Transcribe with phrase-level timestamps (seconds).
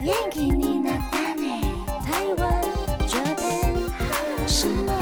[0.00, 1.60] 元気になったね
[2.04, 2.62] 台湾
[3.06, 3.40] 这边
[4.48, 4.92] 什么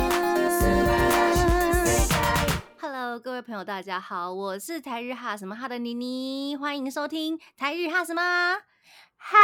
[2.81, 8.23] Hello，各位朋友，大家好，我是台日哈什么哈的妮妮，欢迎收听台日哈什么
[9.17, 9.35] 哈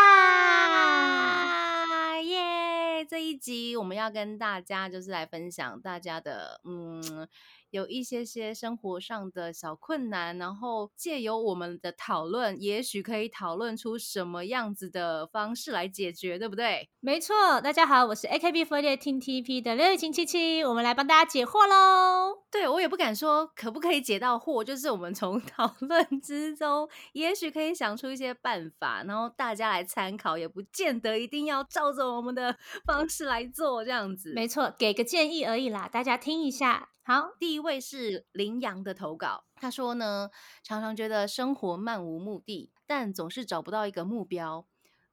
[2.20, 3.04] 耶！
[3.08, 7.28] 这一集我们要跟大家就是来分享大家的嗯。
[7.71, 16.89] 有一些些生活上的小困难，然后借由我们的讨论，也许可以讨论出什么样子的方式来解决，对不对？
[16.99, 22.41] 没错，大家好，我是 AKB48 听 TP 的六晴七七，我们来帮大家解惑喽。
[22.51, 34.33] 对我也不敢说可不可以解到惑，就是我们从 讨论之中，也许可以想出一些办法，然后大家来参考，也不见得一定要照着我们的方式来做，这样子。
[34.35, 36.89] 没错，给个建议而已啦，大家听一下。
[37.03, 39.45] 好，第一位是羚羊的投稿。
[39.55, 40.29] 他说呢，
[40.63, 44.67] 常常觉得生活漫无目的，但总是找不到一个目标。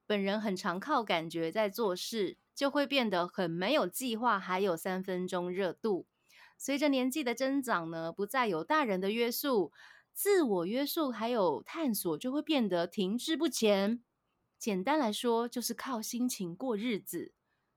[0.06, 6.06] 本人很常靠感觉在做事，就会变得很没有计划，还有三分钟热度。
[6.58, 9.72] 随着年纪的增长呢，不再有大人的约束，
[10.12, 14.02] 自我约束还有探索就会变得停滞不前。
[14.58, 17.32] 简单来说，就是靠心情过日子。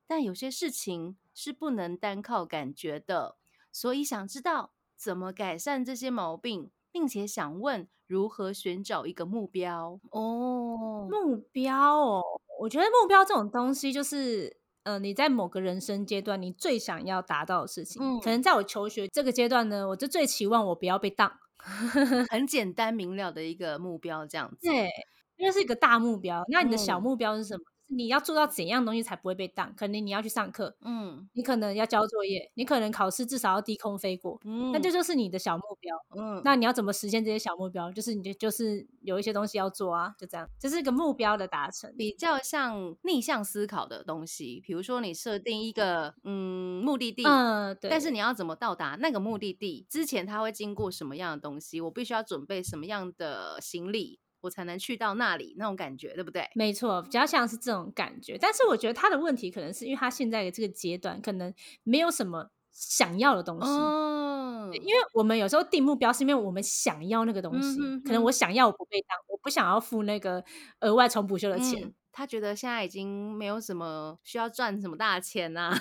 [0.05, 3.38] 但有些事情是不能单靠感觉的。
[3.72, 11.08] 所以想知道怎么改善这些毛病，并且想问如何寻找一个目标哦。
[11.09, 12.22] 目标哦，
[12.59, 18.02] 我觉得目标这种东西就是，呃，你在某个人生阶段，你最想要达到的事情。
[18.03, 21.31] 嗯，可能在我求学这个阶段呢，我就最期望我不要被当，
[22.30, 24.67] 很简单明了的一个目标，这样子。
[24.67, 24.89] 对，
[25.38, 26.44] 因为是一个大目标。
[26.50, 27.63] 那你的小目标是什么？
[27.92, 29.73] 你要做到怎样东西才不会被挡？
[29.75, 37.92] 可能你要去上课，嗯，你可能要交作业，你可能考试至少要低空飞过，嗯，那这就是你的小目标，嗯，那你要怎么实现这些小目标？
[37.92, 44.62] 就是你就就是有一些东西要做啊，就这样，这是一个目标的达成，比较像逆向思考的东西。
[44.66, 51.81] 比如说你设定一个嗯目的地，嗯，对，但是你要怎么到达那个目的地之前，它会经过什么样的东西？
[51.81, 54.19] 我必须要准备什么样的行李？
[54.41, 56.47] 我才能去到那里，那种感觉，对不对？
[56.56, 58.38] 没错，比较像是这种感觉。
[58.40, 61.53] 但是我觉得他的问题可能是因为他现在的这个阶段可能
[61.84, 63.69] 没有什么想要的东西。
[63.69, 70.44] 嗯，因为我们有时候定目标是因为我们想要那个东西，可能我想要我不被当，我不想要付那个
[70.80, 71.94] 额外重补修的钱。
[72.12, 75.78] 他觉得现在已经没有什么需要赚什么大钱 呐。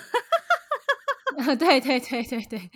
[1.57, 2.69] 对对对对对。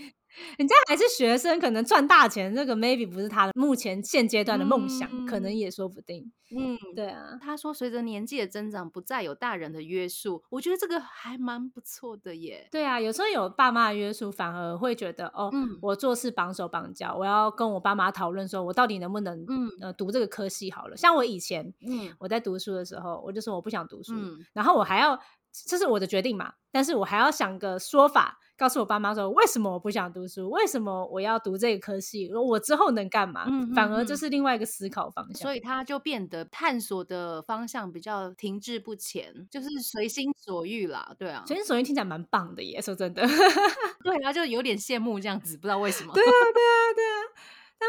[0.57, 6.31] 人家还是学生，可能赚大钱，这个 maybe 不是他的目前现阶段的梦想，可能也说不定。
[6.55, 7.37] 嗯，对啊。
[7.41, 12.67] 他说，随着年纪的增长，不再有大人的约束，我觉得这个还蛮不错的耶。
[12.71, 15.51] 对啊，有时候有爸妈的约束，反而会觉得哦，
[15.81, 20.95] 我做事绑手绑脚，我要跟我爸妈讨论说，我到底能不能嗯呃读这个科系好了。
[20.95, 24.13] 像我以前，嗯，我在读书的时候，我就说我不想读书，
[24.53, 25.19] 然后我还要
[25.67, 28.39] 这是我的决定嘛，但是我还要想个说法。
[28.57, 30.49] 告诉我爸妈说，为什么我不想读书？
[30.49, 32.31] 为什么我要读这个科系？
[32.33, 33.45] 我之后能干嘛？
[33.75, 35.41] 反而这是另外一个思考方向。
[35.41, 41.13] 所以他就变得探索的方向比较停滞不前，就是随心所欲啦。
[41.19, 43.27] 对啊，随心所欲听起来蛮棒的耶，说真的。
[44.01, 46.13] 对啊，就有点羡慕这样子，不知道为什么。
[46.13, 46.84] 对啊，对啊，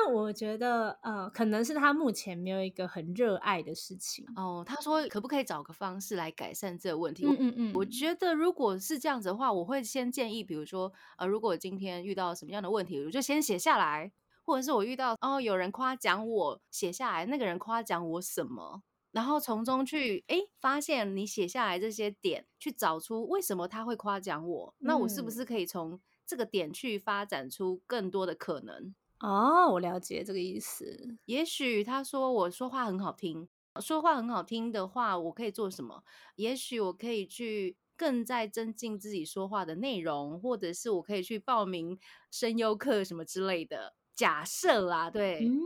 [0.06, 4.62] 我觉得，呃，可能是他目前没有一个很热爱的事情哦。
[4.66, 7.26] 他说，可不可以找个方式来改善这个问题？
[7.26, 7.72] 嗯嗯嗯。
[7.74, 14.12] 我觉得，如果是这样子的话，我会先建议，比如说，呃，如果今天遇到什么样的问题，我就先写下来，
[14.44, 28.94] 或者是我遇到哦，有人夸奖我，写下来，那个人夸奖我什么，然后从中去哎发现你写下来这些点，去找出为什么他会夸奖我，那我是不是可以从这个点去发展出更多的可能？
[29.20, 31.18] 哦，我了解这个意思。
[31.24, 33.48] 也许他说我说话很好听，
[33.80, 36.02] 说话很好听的话，我可以做什么？
[36.36, 41.98] 也许我可以去更在增进自己说话的内容，或者是我可以去报名
[42.30, 43.94] 声优课什么之类的。
[44.14, 45.56] 假设啦，对。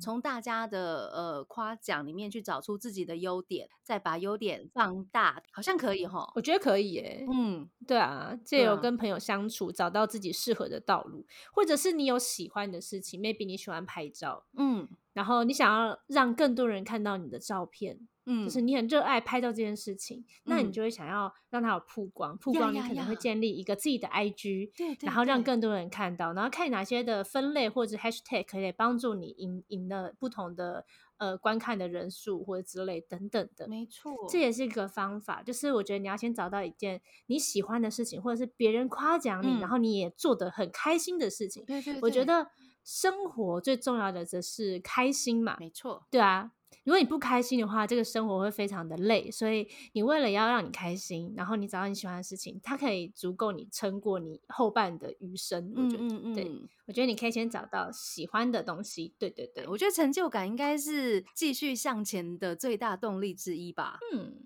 [0.00, 6.30] 从大家的呃夸奖里面去找出自己的优点，再把优点放大，好像可以哈。
[6.34, 7.26] 我觉得可以耶。
[7.32, 18.06] 嗯，对啊，借由跟朋友相处，找到自己适合的道路，或者是你有喜欢的事情，maybe 你喜欢拍照，嗯，然后你想要让更多人看到你的照片。
[18.26, 30.86] 嗯，就是你很热爱拍照这件事情，那你就会想要让它有曝光，曝光你可能会建立一个自己的 IG，对，然后让更多人看到，然后看哪些的分类或者 Hashtag 可以帮助你赢赢了不同的
[31.18, 35.42] 呃观看的人数或者之类等等的，没错，这也是一个方法。
[35.42, 41.62] 就是我觉得你要先找到一件你喜欢的事情，或者是别人夸奖你，然后你也做的很开心的事情。
[41.66, 42.46] 对对，我觉得
[42.84, 46.52] 生活最重要的则是开心嘛，没错，对啊。
[46.84, 49.30] 如果你不开心的话，这个生活会非常的累。
[49.30, 55.72] 所以你为了要让你开心，然后你找到你喜欢的事情，它可以足够你撑过你后半的余生。
[55.74, 56.50] 我觉得，对，
[56.86, 59.14] 我觉得你可以先找到喜欢的东西。
[59.18, 63.98] 对对对，我觉得成就感应该是继续向前的最大动力之一吧。
[64.12, 64.44] 嗯。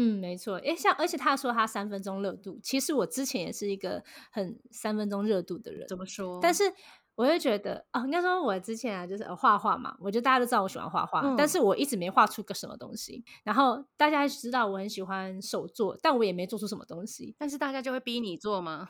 [0.00, 5.86] 嗯，没错，诶，像而且他说他三分钟热度，其实我之前也是一个很三分钟热度的人。
[5.88, 6.38] 怎么说？
[6.40, 6.72] 但是
[7.18, 13.24] 我就觉得，哦，应该说我之前啊，就是画画嘛，我觉得大家都知道我喜欢画画，但是我一直没画出个什么东西。
[13.42, 17.34] 然后大家知道我很喜欢手作，但我也没做出什么东西。
[17.36, 18.88] 但是大家就会逼你做吗？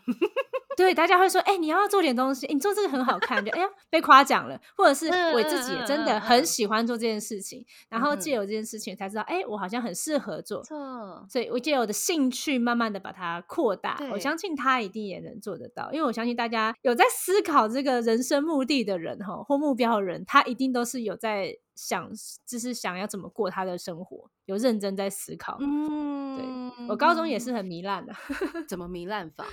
[0.79, 22.09] 对，大家会说，哎，你要做点东西，你做这个很好看，就哎呀被夸奖了，或者是我自己也真的很喜欢做这件事情，然后借由这件事情才知道，哎，我好像很适合做，错，所以我借由我的兴趣慢慢的把它扩大，我相信他一定也能做得到，因为我相信大家有在思考这个人生目的的人哈，或目标的人，他一定都是有在想，
[22.47, 25.57] 就是想要怎么过他的生活，有认真在思考。
[25.61, 28.15] 嗯，对我高中也是很糜烂的，
[28.69, 29.45] 怎么糜烂法？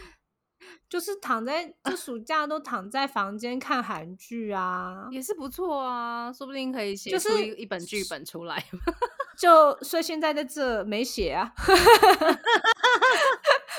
[0.89, 8.63] 就是躺在这 暑假都躺在房间看韩剧啊，也是不错啊，说不定可以写出一本剧本出来。
[9.37, 11.51] 就所以现在在这没写啊。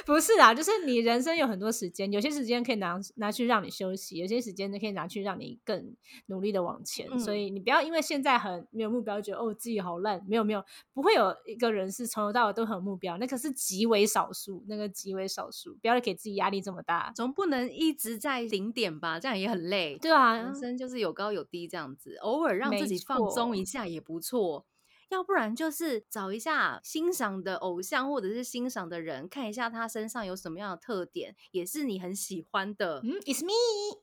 [0.06, 7.18] 不是啊，就是你人生有很多时间，有些时间可以拿拿去让你休息，有些时间呢可以拿去让你更努力的往前。
[7.18, 10.24] 所以你不要因为现在很没有目标，觉得哦自己好烂。
[10.28, 10.64] 没有没有，
[10.94, 15.76] 不会有一个人是从头到尾都很有目标，那可是极为少数，那个极为少数。
[15.82, 19.18] 不要给自己压力这么大，总不能一直在零点吧？
[19.18, 19.98] 这样也很累。
[20.00, 24.64] 对啊，人生就是有高有低这样子，偶尔让自己放松一下也不错。
[25.08, 33.00] 要不然就是找一下欣赏的偶像或者是欣赏的人，看一下他身上有什么样的特点，也是你很喜欢的。
[33.04, 33.52] 嗯，It's me。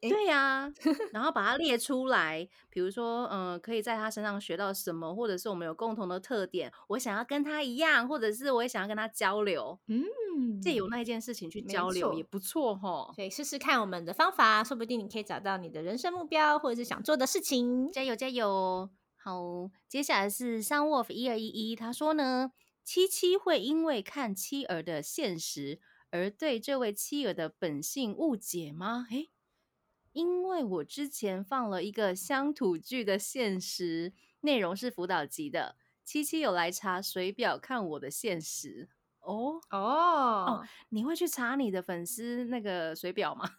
[0.01, 0.71] 对呀，
[1.11, 9.79] 然后把它列出来，比如说，嗯，可以在他身上学到什么，或者是我们有共同的特点，我想要跟他一样，或者是我也想要跟他交流。
[9.87, 13.11] 嗯，借由那一件事情去交流也不错哈。
[13.15, 17.91] 所以试试看我们的方法，说不定你可以找到你的人生目标，或者是想做的事情。
[17.91, 18.89] 加油，加油！
[19.23, 22.51] 好，接下来是 Sunwolf 一二一一，他说呢，
[22.83, 25.79] 七七会因为看妻儿的现实
[26.11, 29.07] 而对这位妻儿的本性误解吗？
[29.11, 29.29] 诶，
[30.11, 34.11] 因为我之前放了一个乡土剧的现实
[34.41, 38.89] 内容是辅导级的，七七有来查水表看我的现实
[39.21, 43.49] 哦哦哦，你会去查你的粉丝那个水表吗？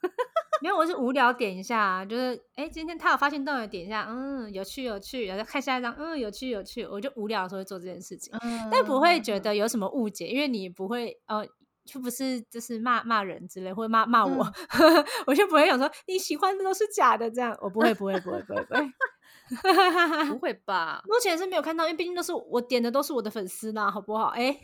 [0.65, 8.33] 没有，我是无聊点一下，就是哎，今天他有发现到，点一下，嗯，有趣有趣，然后看下一张，嗯，有趣有趣，我就无聊的时候会做这件事情，
[8.73, 11.47] 但不会觉得有什么误解，因为你不会，呃，
[11.85, 14.51] 就不是就是骂骂人之类，或者骂骂我，
[15.29, 21.03] 我就不会想说你喜欢的都是假的，这样我不会不会不会不会不会，不会 吧？
[21.05, 24.29] 目前是没有看到，因为毕竟都是我点的，都是我的粉丝呢，好不好？
[24.29, 24.59] 哎，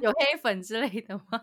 [0.00, 1.38] 有黑粉之类的吗？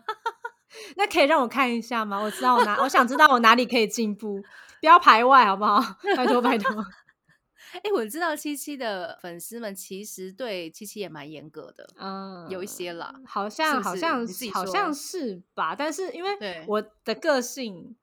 [0.96, 2.18] 那可以让我看一下吗？
[2.20, 4.40] 我知道我哪，我想知道我哪里可以进步，
[4.80, 5.80] 不要排外好不好？
[6.16, 6.84] 拜 托拜托。
[7.72, 15.74] 哎， 我知道七七的粉丝们其实对七七也蛮严格的，嗯，有一些啦，好像好像好像是吧？
[15.76, 16.30] 但是因为
[16.66, 17.94] 我的个性，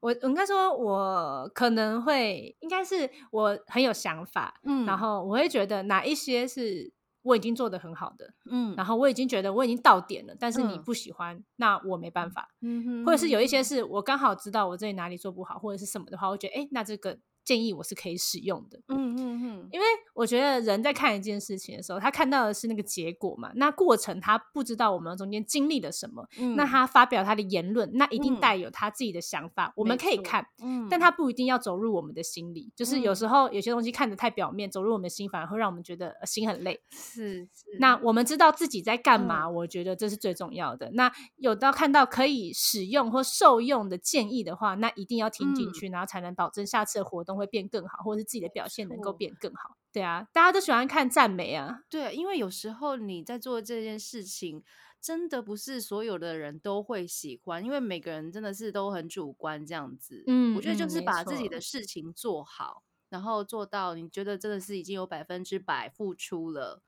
[0.00, 6.92] 我应该说，我可能会应该是我很有想法，嗯，然后我会觉得哪一些是。
[7.22, 17.18] 我已经做的很好的，嗯，然后我已经觉得我已经到点了，但是你不喜欢，那我没办法，嗯哼，或者是有一些是我刚好知道我这里哪里做不好，或者是什么的话，我觉得，哎，那这个。
[17.44, 36.80] 建议我是可以使用的，嗯嗯嗯，因为我觉得人在看一件事情的时候，他看到的是那个结果嘛，那过程他不知道我们中间经历了什么，那他发表他的言论，那一定带有他自己的想法，我们可以看，嗯，但他不一定要走入我们的心里，就是有时候有些东西看得太表面，走入我们的心，反而会让我们觉得心很累。
[36.92, 37.48] 是，
[37.80, 40.90] 那我们知道自己在干嘛，我觉得这是最重要的。
[40.92, 47.31] 那有到看到可以使用或受用的建议的话，那一定要听进去，然后才能保证下次的活动。
[47.36, 49.76] 会变更好，或者是自己的表现能够变更好。
[49.92, 51.80] 对啊，大家都喜欢看赞美啊。
[51.90, 54.62] 对，因为有时候你在做这件事情，
[55.00, 60.24] 真的不是所有的人都会喜欢，因为每个人真的是都很主观这样子。
[60.26, 66.80] 嗯，我觉得就是把自己的事情做好，然后做到你觉得真的是已经有百分之百付出了。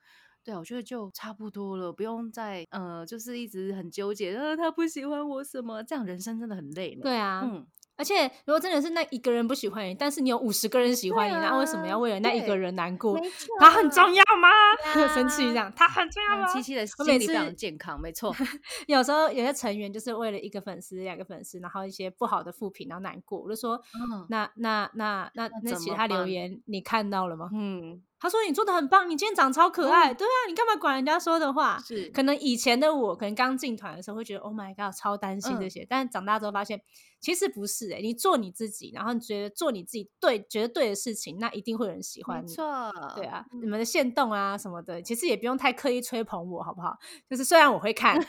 [0.42, 6.94] 对啊，我觉得就差不多了，不用再呃，就是一直很纠结，呃，他不喜欢我什么，这样人生真的很累。
[6.96, 7.66] 对啊，嗯。
[7.96, 13.18] 而且，如果真的是那一个人不喜欢你，但是你有五十个人喜欢你，那为什么要为了那一个人难过？
[13.60, 14.48] 他很重要吗？
[15.14, 16.46] 生气这样，他很重要吗？
[16.52, 18.34] 七七的心理非常健康，没错。
[18.88, 23.38] 有时候有些成员就是为了一个粉丝、两个粉丝，然后一些不好的负评，然后难过。
[23.40, 23.80] 我就说，
[24.28, 27.48] 那那那那那其他留言你看到了吗？
[27.54, 28.02] 嗯。
[28.24, 30.14] 他说你做的很棒，你今天长超可爱。
[30.14, 31.78] 对啊，你干嘛管人家说的话？
[31.84, 35.86] 是，可能以前的我，可能刚进团的时候会觉得 Oh my god，超担心这些。
[35.86, 36.80] 但长大之后发现，
[37.20, 42.48] 其实不是哎，你做你自己，然后你觉得做你自己对，觉得对的事情，那一定会有人喜欢你。
[42.48, 46.96] 错，对啊，你们的线动啊什么的，其实也不用太刻意吹捧我，好不好？
[47.28, 48.18] 就是虽然我会看。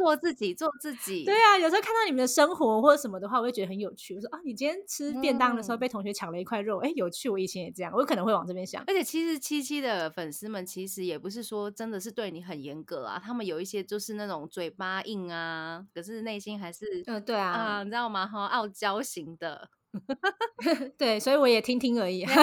[0.00, 1.24] 做自己，做自己。
[1.24, 4.14] 对啊，有时候看到你们的生活或者什么的话，我会觉得很有趣。
[4.14, 7.28] 我说啊，你今天吃便当的时候被同学抢了一块肉，哎，有趣。
[7.28, 8.82] 我以前也这样，我可能会往这边想。
[8.86, 18.26] 而且其实七七的粉丝们其实也不是说真的是对你很严格啊，他们有一些就是那种嘴巴硬啊，可是内心还是嗯，对啊，你知道吗？
[18.26, 19.68] 哈，傲娇型的。
[20.96, 22.24] 对，所以我也听听而已。
[22.24, 22.34] 没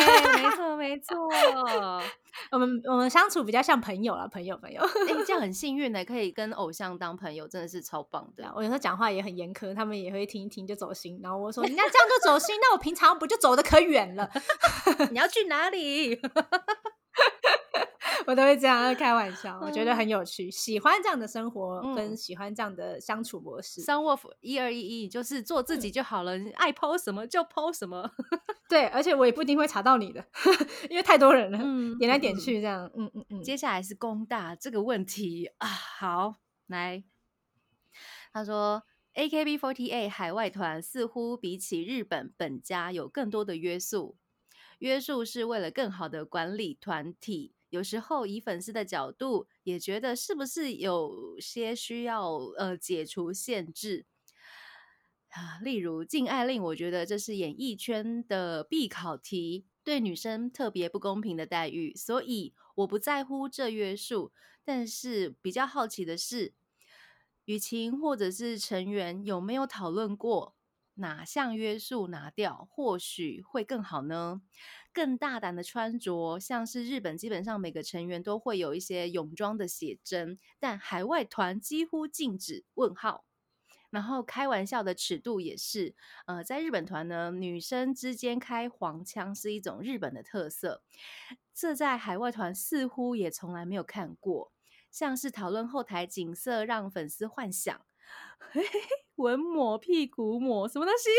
[0.55, 1.15] 错，没错。
[2.51, 4.81] 我们我们相处比较像朋友了，朋友朋友。
[4.81, 8.51] 哎，这样 很幸运呢，可以跟偶像当朋友，真的是超棒的。
[8.55, 11.19] 我有时候讲话也很严苛，他们也会听一听就走心。
[11.23, 14.29] 然后我说：“人家这样就走心，那我平常不就走的可远了？
[15.11, 16.19] 你要去哪里？”
[18.27, 23.81] 我都会这样开玩笑，我觉得很有趣，喜欢这样的生活，跟喜欢这样的相处模式。
[23.81, 28.11] Sun Wolf 一二一一，就是做自己就好了，爱抛什么就抛什么。
[28.67, 30.25] 对，而且我也不一定会查到你的，
[30.91, 31.57] 因为太多人了，
[31.97, 32.91] 点来点去这样。
[32.97, 33.41] 嗯嗯嗯。
[33.41, 36.35] 接下来是工大这个问题啊，好
[36.67, 37.05] 来，
[38.33, 44.17] 他说，A K B forty eight 海外团似乎比起日本本家有更多的约束，
[44.79, 47.53] 约束是为了更好的管理团体。
[47.69, 54.05] 有时候以粉丝的角度，也觉得是不是有些需要呃解除限制
[55.29, 55.59] 啊？
[55.61, 61.93] 例如禁爱令，我觉得这是演艺圈的必考题，对女生特别不公平的待遇。
[61.95, 64.31] 所以我不在乎这约束，
[64.63, 66.53] 但是比较好奇的是，
[67.45, 70.55] 雨晴或者是成员有没有讨论过
[70.95, 74.41] 哪项约束拿掉，或许会更好呢？
[74.97, 82.65] 更大胆的穿着，像是日本基本上每个成员都会有一些泳装的写真，但海外团几乎禁止。
[82.73, 83.23] 问号。
[83.91, 85.93] 然后开玩笑的尺度也是，
[86.25, 90.81] 呃，在日本团呢，女生之间开黄腔是一种日本的特色，
[91.53, 94.51] 这在海外团似乎也从来没有看过。
[94.89, 97.85] 像是讨论后台景色，让粉丝幻想，
[99.17, 101.11] 文抹屁股抹什么东西？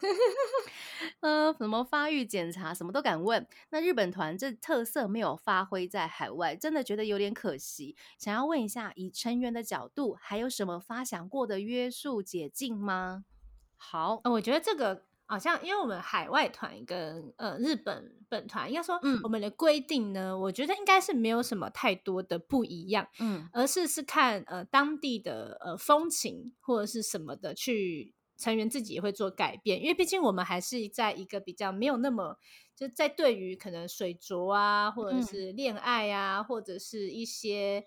[1.20, 3.46] 呃，什么发育检查，什么都敢问。
[3.70, 7.96] 那日本团这特色没有发挥在海外，真的觉得有点可惜。
[8.18, 13.24] 想要问一下，以成员的角度，还有什么发想过的约束解禁吗？
[13.76, 28.14] 好，我觉得这个好像，因为我们海外团跟呃日本本团，应该说，嗯，我们的规定呢，我觉得应该是没有什么太多的不一样，嗯，而是是看呃当地的呃风情或者是什么的去。
[28.40, 32.38] 成员自己也会做改变，因为毕竟我们还是在一个比较没有那么
[32.74, 37.84] 就在对于可能水着啊，或者是恋爱啊，或者是一些。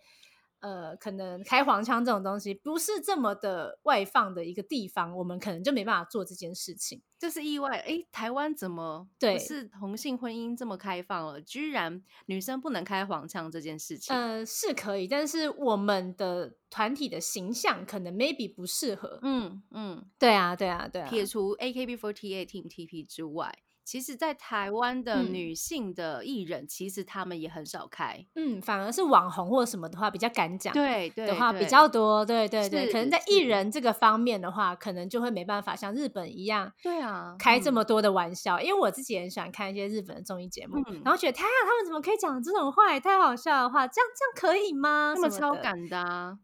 [0.63, 7.79] 呃，可能开黄腔这种东西不是这么的外放的一个地方，我们可能就没办法做这件事情，这是意外。
[7.79, 14.15] 哎，台湾怎么对是同性婚姻这么开放了，居然女生不能开黄腔这件事情？
[14.15, 19.19] 呃，是可以，但是我们的团体的形象可能 maybe 不适合。
[19.21, 23.53] 嗯嗯，对啊对啊对啊，撇除 AKB48 Team TP 之外。
[23.85, 38.61] 其实，在台湾的女性的艺人，其实他们也很少开，嗯，反而是网红或什么的话比较敢讲，对的话比较多，对对对，可能在艺人这个方面的话，可能就会没办法像日本一样，对啊，开这么多的玩笑。
[38.61, 45.13] 因为我自己很喜欢看一些日本的综艺节目，然后觉得天啊，他们怎么可以讲这种话，也太好笑的话，这样这样可以吗？
[45.15, 46.37] 他们超敢的。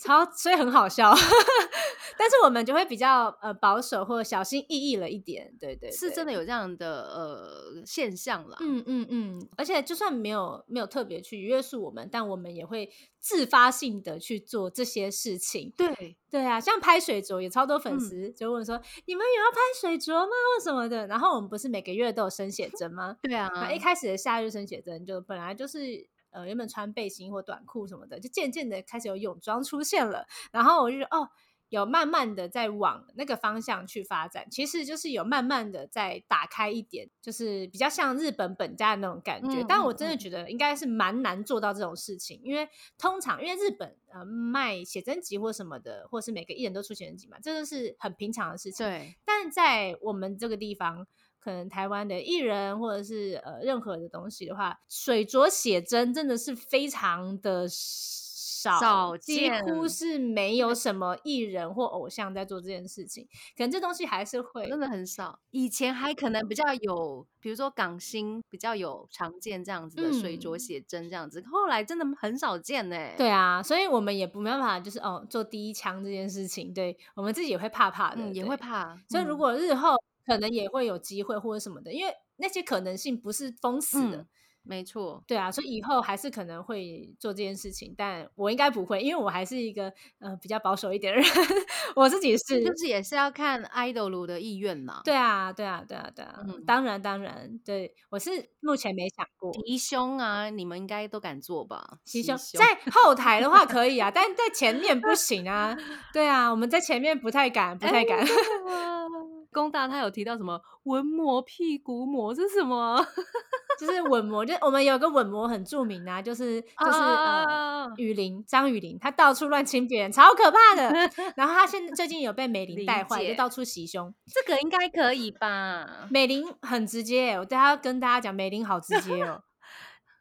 [0.00, 1.12] 超所以很好笑，
[2.16, 23.18] 但是我们就会比较呃保守或者小心翼翼了一点，对对，是真的有这样的呃现象啦，嗯嗯嗯，而且就算没有没有特别去约束我们，但我们也会自发性的去做这些事情，对对啊，像拍水族也超多粉丝就问说你们有要拍水族吗或什么的，然后我们不是每个月都有生写真吗？
[23.22, 26.08] 对啊，一开始的夏日生写真就本来就是。
[26.30, 30.26] 呃，原本穿背心或短裤什么的，就渐渐的开始有泳装出现了。
[30.52, 31.28] 然后我就哦，
[31.68, 34.48] 有慢慢的在往那个方向去发展。
[34.50, 39.64] 其实就是有慢慢的在打开一点，就是比较像日本本家的那种感觉。
[39.68, 42.68] 但我真的觉得应该是蛮难做到这种事情，因为
[42.98, 48.86] 通常因为日本呃卖写真集或什么的，或是每个艺人都出写真集嘛，这个是很平常的事情。
[48.86, 51.06] 对，但在我们这个地方。
[51.40, 63.26] 可能台湾的艺人或者是呃任何的东西的话，水着写真真的是非常的少，几乎是没有什么艺人或偶像在做这件事情。
[63.56, 65.40] 可能这东西还是会真的很少。
[65.50, 72.96] 以前还可能比较有，比如说港星比较有常见这样子的水着写真这样子，后来真的很少见呢。
[73.16, 78.94] 对啊，所以我们也不没办法，就是哦做第一枪这件事情，对我们自己也会怕怕的，也会怕。
[79.08, 79.96] 所以如果日后
[80.26, 84.26] 可能也会有机会或者什么的，因为那些可能性不是封死的。
[84.62, 91.26] 没错，对啊，所以以后还是可能会做这件事情，但我应该不会，因为我还是一个呃比较保守一点的人，
[91.96, 95.00] 我自己是，就是也是要看 idol 的意愿嘛。
[95.02, 101.98] 对啊，对啊，对啊，对啊，当然当然，对我是目前没想过提胸啊，你们应该都敢做吧？
[102.04, 105.74] 提胸在后台的话可以啊，但在前面不行啊。
[106.12, 108.22] 对啊，我们在前面不太敢，不太敢。
[109.52, 113.04] 工大他有提到什么纹膜、屁股膜是什么？
[113.78, 120.90] 就是吻膜，就我们有个吻膜很著名啊，就是就是呃，雨林张雨林，他到处乱亲别人，超可怕的。
[121.34, 126.06] 然后他现在最近有被美玲带坏，就到处袭胸，这个应该可以吧？
[126.10, 129.42] 美玲很直接，我对他跟大家讲，美玲好直接哦。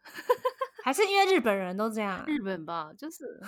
[0.83, 3.39] 还是因为日本人都这样，日本吧，就是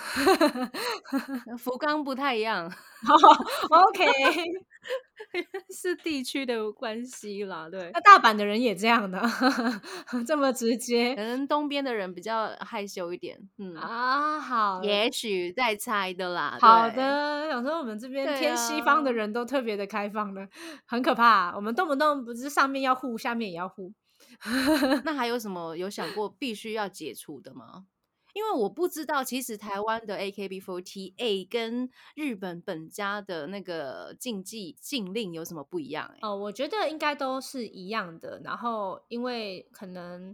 [1.57, 2.71] 福冈不太一样。
[3.69, 4.05] OK，
[5.73, 7.69] 是地区的关系啦。
[7.69, 9.21] 对，那大阪的人也这样的，
[10.27, 11.15] 这么直接。
[11.15, 13.39] 可能东边的人比较害羞一点。
[13.57, 16.57] 嗯啊，好，也许在猜的啦。
[16.59, 20.47] 好的，有时候我们这边偏西方的人都特别的开放的，
[20.85, 21.55] 很可怕。
[21.55, 23.93] 我们动不动不是上面要护，下面也要护。
[25.03, 27.87] 那还有什么有想过必须要解除的吗？
[28.33, 36.15] 因为我不知道，其实台湾的 AKB48 跟日本本家的那个禁忌禁令有什么不一样？
[36.21, 38.39] 哦，我觉得应该都是一样的。
[38.41, 40.33] 然后，因为可能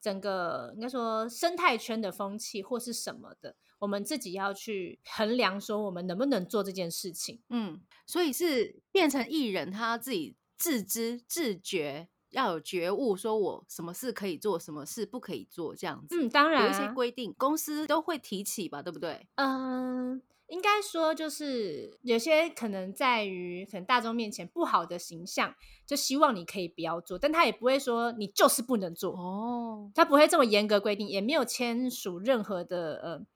[0.00, 7.42] 整个应该说生态圈的风气或是什么的，我们自己要去衡量，说我们能不能做这件事情。
[7.50, 12.08] 嗯，所以是变成艺人他自己自知自觉。
[12.30, 16.16] 要有觉悟，说我什么事可以做，什么事不可以做，这样子。
[16.20, 19.26] 嗯，当然有一些规定，公司都会提起吧，对不对？
[19.36, 25.54] 嗯，应该说就是有些可能在于可能大众面前不好的形象，
[25.86, 33.26] 就希望你可以不要做，但他也不会说你就是不能做哦，他不会这么严格规定，也没有签署任何的呃。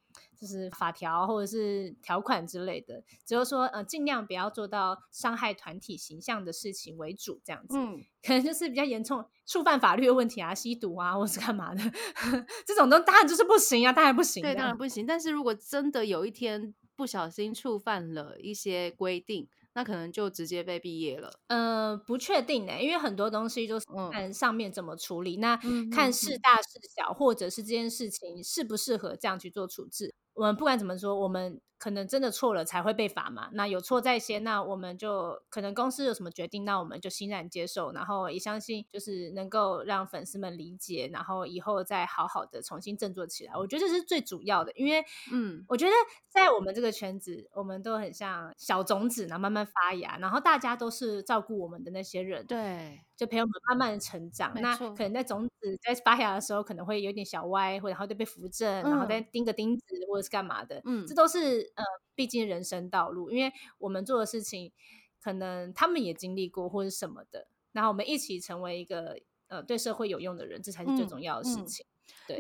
[0.43, 11.81] 就是法条或者是条款之类的，只有说呃尽量不要做到伤害团体形象的事情为主，这样子，嗯，可能就是比较严重触犯法律的问题啊，吸毒啊，或是干嘛的，
[12.67, 15.07] 这种都当然就是不行啊，当然不行，对，当然不行。
[15.07, 21.31] 但是如果真的有一天不小心触犯了一些规定，那可能就直接被毕业了。
[21.47, 25.57] 嗯，不确定呢，因为很多东西就是看上面怎么处理，那
[25.91, 30.13] 看事大事小，或者是这件事情适不适合这样去做处置。
[30.35, 33.51] 我们不管怎么说，我们可能真的错了才会被罚嘛。
[33.53, 43.55] 那有错在先，那我们就可能公司有什么决定，那我们就欣然接受，然后也相信就是能够让粉丝们理解，然后以后再好好的重新振作起来。
[43.57, 45.93] 我觉得这是最主要的，因为嗯，我觉得
[46.29, 53.03] 在我们这个圈子，我们都很像小种子，然后慢慢发芽，然后大家都是照顾我们的那些人，对。
[53.17, 64.73] 就陪我们慢慢的成长，那可能在种子在发芽的时候，可能会有点小歪，或然后就被扶正，然后再钉个钉子或者是干嘛的，嗯，这都是呃，毕竟人生道路，因为我们做的事情，
[65.21, 71.85] 可能他们也经历过或者什么的，然后我们一起成为一个呃对社会有用的人，这才是最重要的事情。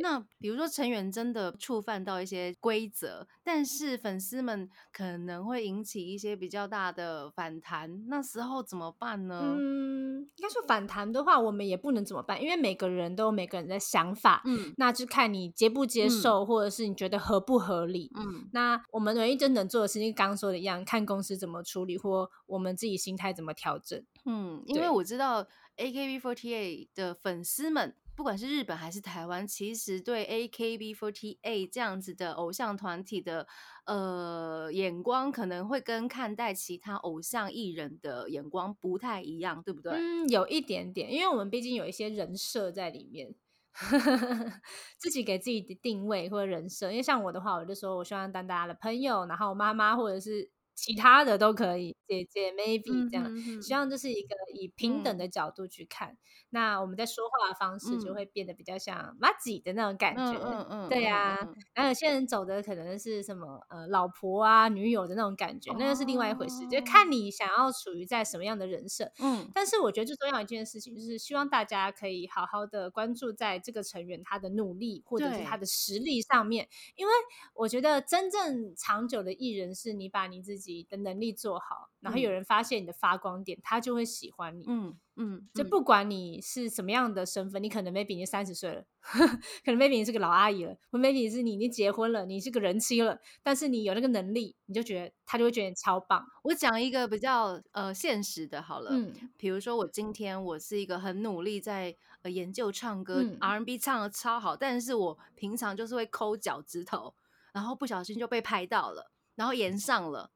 [0.00, 9.54] 那比如说成员真的触犯到一些规则，但是粉丝们可能会引起一些比较大的反弹，那时候怎么办呢？
[9.56, 27.94] 嗯，应该说反弹的话，我们也不能怎么办，因为每个人都有每个人的想法，嗯，那就看你接不接受，或者是你觉得合不合理，嗯，那我们唯一真能做的事情，刚刚说的一样，看公司怎么处理，或我们自己心态怎么调整，嗯，因为我知道 AKB48 的粉丝们。
[28.14, 33.46] 不管是日本还是台湾，其实对 AKB48 这样子的偶像团体的
[33.86, 39.92] 呃眼光，可能会跟看待其他偶像艺人的眼光不太一样，对不对？
[39.92, 43.34] 嗯，有一点点，因为我们毕竟有一些人设在里面，
[44.98, 46.90] 自己给自己的定位或者人设。
[46.90, 50.50] 因为像我的话，我就说我希望当大家的朋友，然后妈妈或者是。
[50.82, 53.62] 其他的都可以，姐姐 maybe 这样。
[53.62, 56.18] 希望这是一个以平等的角度去看，
[56.50, 60.32] 那我们在说话的方式就会变得比较像妈吉的那种感觉。
[60.42, 61.38] 嗯嗯，对呀。
[61.72, 69.12] 然后有些人走的可能是什么呃老婆啊女友的那种感觉，那又是另外一回事，就看你想要处于在什么样的人设。
[69.20, 77.12] 嗯，但是我觉得最重要一件事情就是希望大家可以好好的关注在这个成员他的努力或者是他的实力上面，因为
[77.54, 84.64] 我觉得真正长久的艺人是你把你自己的能力做好，然后有人发现你的发光点，他就会喜欢你。
[84.68, 84.96] 嗯。
[85.16, 88.82] 嗯，就不管你是什么样的身份，你可能 maybe 你三十岁了，
[89.62, 96.24] 可能 maybe 你是个老阿姨了，或 maybe 是你已经结婚了，你是个人妻了，但是你有那个能力，你就觉得他就会觉得你超棒。
[96.44, 107.14] 我讲一个比较呃现实的，好了，嗯，比如说我今天我是一个很努力在呃研究唱歌，R&B 唱的超好，但是我平常就是会抠脚趾头，
[107.52, 110.30] 然后不小心就被拍到了，然后延上了，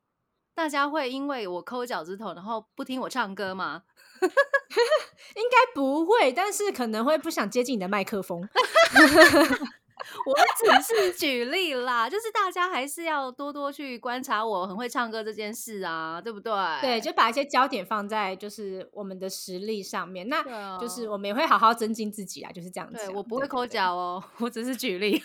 [0.57, 3.83] 大家会因为我抠脚趾头，然后不听我唱歌吗？
[5.37, 8.41] 应该不会，但是可能会不想接近你的麦克风。
[10.25, 16.53] 我只是举例啦，就是大家还是要多多去观察我很会唱歌这件事啊，对不对？
[16.81, 23.11] 对，就把一些焦点放在就是我们的实力上面，那就是我们也会好好增进自己啊，就是这样子。
[23.11, 25.23] 我不会抠脚哦， 我只是举例。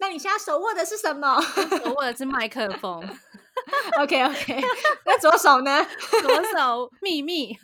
[0.00, 1.40] 那你现在手握的是什么？
[1.84, 3.02] 手握的是麦克风。
[4.00, 4.60] OK OK，
[5.04, 5.86] 那左手呢？
[6.22, 7.56] 左手秘密，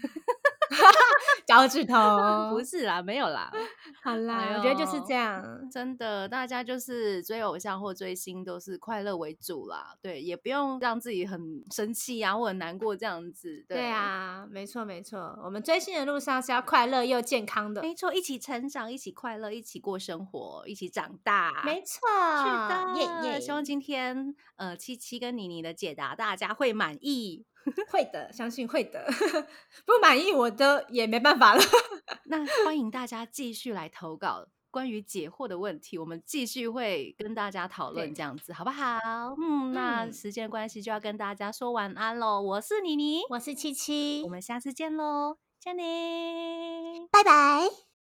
[1.46, 1.94] 脚趾头
[2.50, 3.50] 不是啦，没有啦。
[4.02, 9.94] 好啦，我觉得就是这样，真的，大家就是追偶像或追星都是快乐为主啦。
[10.02, 13.64] 对，也不用让自己很生气啊，或者难过这样子。
[13.68, 17.82] 对啊，没错没错，我们追星的路上是要快乐又健康的。
[17.82, 21.62] 没错，一起成长，一起快乐，一起过生活，一起长大。
[21.64, 22.08] 没错，
[22.38, 23.40] 是的，耶耶。
[23.40, 27.44] 希望今天呃七七跟妮妮的解答大家会满意。
[27.90, 29.06] 会的，相信会的。
[29.84, 31.62] 不满意我都也没办法了。
[32.26, 38.98] 那欢迎大家继续来投稿关于解惑的问题，我们继续会跟大家讨论，这样子好不好？
[39.40, 42.40] 嗯，那时间关系就要跟大家说晚安喽。
[42.40, 47.95] 我是妮妮，我是七七，我们下次见喽，见你，拜拜。